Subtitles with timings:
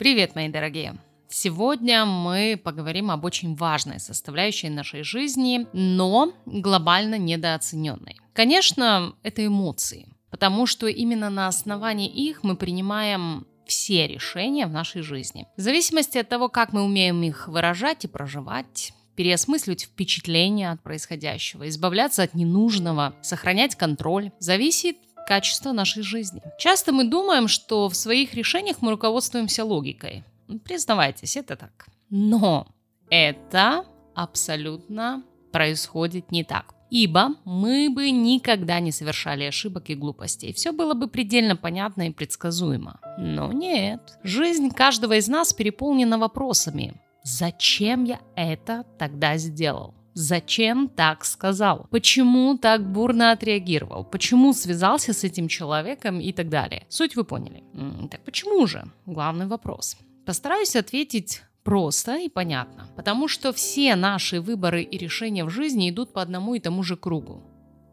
[0.00, 0.96] Привет, мои дорогие!
[1.28, 8.16] Сегодня мы поговорим об очень важной составляющей нашей жизни, но глобально недооцененной.
[8.32, 15.02] Конечно, это эмоции, потому что именно на основании их мы принимаем все решения в нашей
[15.02, 15.46] жизни.
[15.58, 21.68] В зависимости от того, как мы умеем их выражать и проживать, переосмысливать впечатления от происходящего,
[21.68, 24.96] избавляться от ненужного, сохранять контроль, зависит
[25.30, 26.42] качество нашей жизни.
[26.58, 30.24] Часто мы думаем, что в своих решениях мы руководствуемся логикой.
[30.48, 31.86] Ну, признавайтесь, это так.
[32.10, 32.66] Но
[33.10, 33.84] это
[34.16, 35.22] абсолютно
[35.52, 36.74] происходит не так.
[36.90, 40.52] Ибо мы бы никогда не совершали ошибок и глупостей.
[40.52, 42.98] Все было бы предельно понятно и предсказуемо.
[43.16, 44.00] Но нет.
[44.24, 46.94] Жизнь каждого из нас переполнена вопросами.
[47.22, 49.94] Зачем я это тогда сделал?
[50.14, 51.86] Зачем так сказал?
[51.90, 54.04] Почему так бурно отреагировал?
[54.04, 56.84] Почему связался с этим человеком и так далее?
[56.88, 57.62] Суть вы поняли.
[58.10, 58.84] Так почему же?
[59.06, 59.96] Главный вопрос.
[60.26, 66.12] Постараюсь ответить просто и понятно, потому что все наши выборы и решения в жизни идут
[66.12, 67.42] по одному и тому же кругу.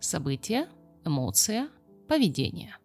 [0.00, 0.68] Событие,
[1.04, 1.68] эмоция,
[2.08, 2.76] поведение.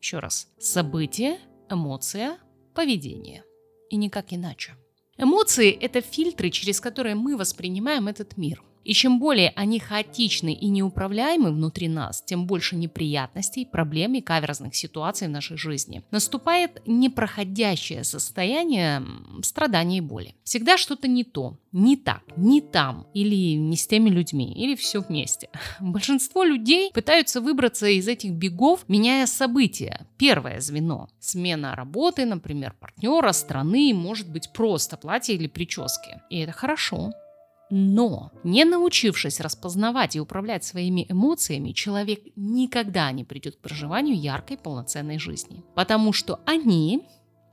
[0.00, 0.48] Еще раз.
[0.58, 2.38] Событие, эмоция,
[2.74, 3.42] поведение.
[3.90, 4.74] И никак иначе.
[5.16, 10.68] Эмоции– это фильтры, через которые мы воспринимаем этот мир– и чем более они хаотичны и
[10.68, 16.02] неуправляемы внутри нас, тем больше неприятностей, проблем и каверзных ситуаций в нашей жизни.
[16.10, 19.02] Наступает непроходящее состояние
[19.42, 20.34] страдания и боли.
[20.44, 25.00] Всегда что-то не то, не так, не там, или не с теми людьми, или все
[25.00, 25.48] вместе.
[25.80, 30.06] Большинство людей пытаются выбраться из этих бегов, меняя события.
[30.18, 31.08] Первое звено.
[31.18, 36.20] Смена работы, например, партнера, страны, может быть просто платье или прически.
[36.30, 37.12] И это хорошо.
[37.70, 44.58] Но, не научившись распознавать и управлять своими эмоциями, человек никогда не придет к проживанию яркой
[44.58, 45.64] полноценной жизни.
[45.74, 46.98] Потому что они,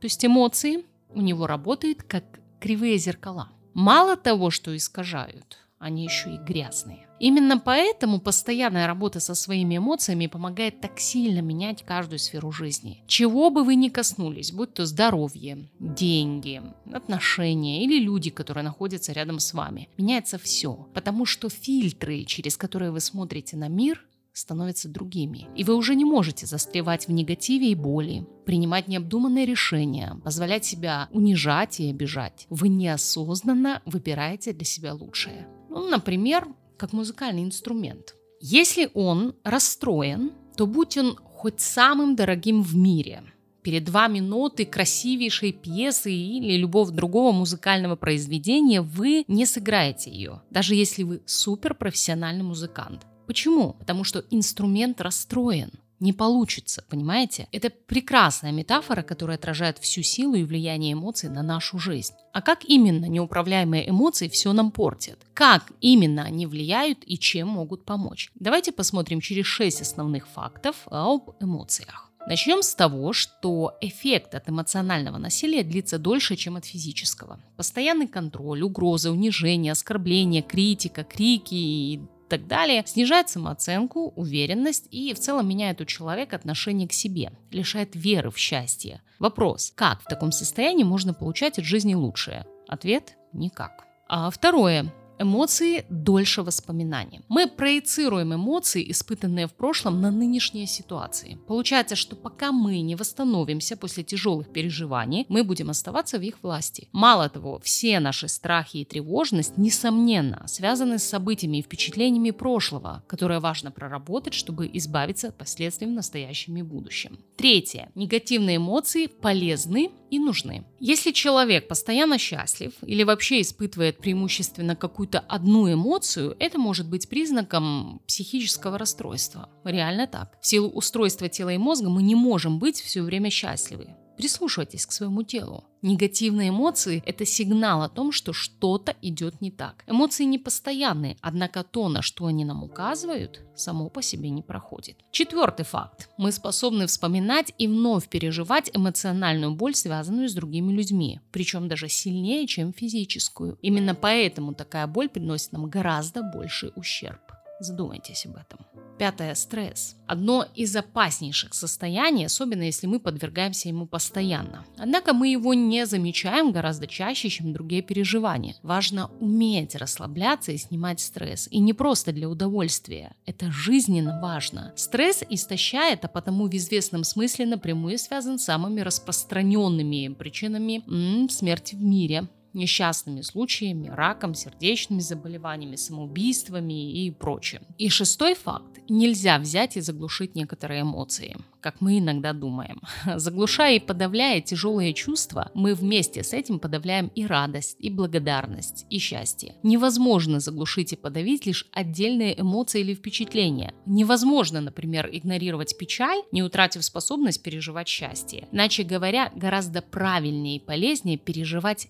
[0.00, 2.24] то есть эмоции, у него работают как
[2.60, 3.50] кривые зеркала.
[3.74, 7.05] Мало того, что искажают, они еще и грязные.
[7.18, 13.02] Именно поэтому постоянная работа со своими эмоциями помогает так сильно менять каждую сферу жизни.
[13.06, 16.62] Чего бы вы ни коснулись, будь то здоровье, деньги,
[16.92, 20.88] отношения или люди, которые находятся рядом с вами, меняется все.
[20.94, 25.48] Потому что фильтры, через которые вы смотрите на мир, становятся другими.
[25.56, 31.08] И вы уже не можете застревать в негативе и боли, принимать необдуманные решения, позволять себя
[31.10, 32.46] унижать и обижать.
[32.50, 35.48] Вы неосознанно выбираете для себя лучшее.
[35.70, 38.14] Ну, например, как музыкальный инструмент.
[38.40, 43.22] Если он расстроен, то будь он хоть самым дорогим в мире,
[43.62, 50.74] перед вами ноты красивейшей пьесы или любого другого музыкального произведения, вы не сыграете ее, даже
[50.74, 53.06] если вы суперпрофессиональный музыкант.
[53.26, 53.72] Почему?
[53.72, 55.70] Потому что инструмент расстроен
[56.00, 57.48] не получится, понимаете?
[57.52, 62.14] Это прекрасная метафора, которая отражает всю силу и влияние эмоций на нашу жизнь.
[62.32, 65.18] А как именно неуправляемые эмоции все нам портят?
[65.34, 68.30] Как именно они влияют и чем могут помочь?
[68.34, 72.10] Давайте посмотрим через шесть основных фактов об эмоциях.
[72.28, 77.38] Начнем с того, что эффект от эмоционального насилия длится дольше, чем от физического.
[77.56, 85.18] Постоянный контроль, угрозы, унижение, оскорбления, критика, крики и так далее, снижает самооценку, уверенность и в
[85.18, 89.02] целом меняет у человека отношение к себе, лишает веры в счастье.
[89.18, 92.46] Вопрос, как в таком состоянии можно получать от жизни лучшее?
[92.68, 93.86] Ответ– никак.
[94.08, 97.22] А второе, Эмоции дольше воспоминаний.
[97.28, 101.38] Мы проецируем эмоции, испытанные в прошлом, на нынешние ситуации.
[101.46, 106.88] Получается, что пока мы не восстановимся после тяжелых переживаний, мы будем оставаться в их власти.
[106.92, 113.40] Мало того, все наши страхи и тревожность, несомненно, связаны с событиями и впечатлениями прошлого, которые
[113.40, 117.18] важно проработать, чтобы избавиться от последствий в настоящем и будущем.
[117.36, 117.90] Третье.
[117.94, 120.64] Негативные эмоции полезны и нужны.
[120.78, 128.02] Если человек постоянно счастлив или вообще испытывает преимущественно какую-то одну эмоцию, это может быть признаком
[128.06, 129.48] психического расстройства.
[129.64, 130.36] Реально так.
[130.40, 133.94] В силу устройства тела и мозга мы не можем быть все время счастливы.
[134.16, 135.64] Прислушивайтесь к своему телу.
[135.82, 139.84] Негативные эмоции– это сигнал о том, что что-то идет не так.
[139.86, 144.96] Эмоции не постоянные, однако то, на что они нам указывают, само по себе не проходит.
[145.12, 146.08] Четвертый факт.
[146.16, 152.46] Мы способны вспоминать и вновь переживать эмоциональную боль, связанную с другими людьми, причем даже сильнее,
[152.46, 153.58] чем физическую.
[153.62, 157.25] Именно поэтому такая боль приносит нам гораздо больший ущерб.
[157.60, 158.66] Задумайтесь об этом.
[158.98, 159.96] Пятое– стресс.
[160.06, 164.64] Одно из опаснейших состояний, особенно если мы подвергаемся ему постоянно.
[164.78, 168.56] Однако мы его не замечаем гораздо чаще, чем другие переживания.
[168.62, 171.46] Важно уметь расслабляться и снимать стресс.
[171.50, 173.14] И не просто для удовольствия.
[173.26, 174.72] Это жизненно важно.
[174.76, 181.74] Стресс истощает, а потому в известном смысле напрямую связан с самыми распространенными причинами м- смерти
[181.74, 187.62] в мире несчастными случаями, раком, сердечными заболеваниями, самоубийствами и прочее.
[187.78, 188.80] И шестой факт.
[188.88, 191.36] Нельзя взять и заглушить некоторые эмоции
[191.66, 192.80] как мы иногда думаем.
[193.16, 199.00] Заглушая и подавляя тяжелые чувства, мы вместе с этим подавляем и радость, и благодарность, и
[199.00, 199.56] счастье.
[199.64, 203.74] Невозможно заглушить и подавить лишь отдельные эмоции или впечатления.
[203.84, 208.46] Невозможно, например, игнорировать печаль, не утратив способность переживать счастье.
[208.52, 211.88] Иначе говоря, гораздо правильнее и полезнее переживать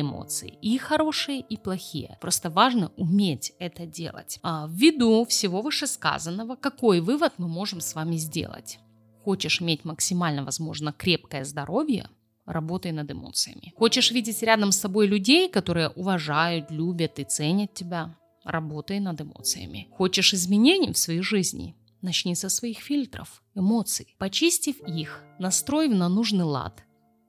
[0.00, 2.18] эмоции, и хорошие, и плохие.
[2.20, 4.38] Просто важно уметь это делать.
[4.42, 8.78] А, ввиду всего вышесказанного, какой вывод мы можем с вами сделать?
[9.24, 12.08] Хочешь иметь максимально, возможно, крепкое здоровье,
[12.46, 13.72] работай над эмоциями.
[13.76, 19.88] Хочешь видеть рядом с собой людей, которые уважают, любят и ценят тебя, работай над эмоциями.
[19.92, 24.14] Хочешь изменений в своей жизни, начни со своих фильтров, эмоций.
[24.18, 26.84] Почистив их, настроив на нужный лад,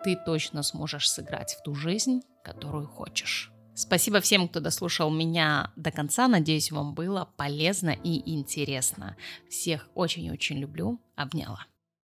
[0.06, 3.52] ты точно сможешь сыграть в ту жизнь, которую хочешь.
[3.74, 6.28] Спасибо всем, кто дослушал меня до конца.
[6.28, 9.18] Надеюсь, вам было полезно и интересно.
[9.50, 11.02] Всех очень-очень люблю.
[11.16, 11.66] Обняла.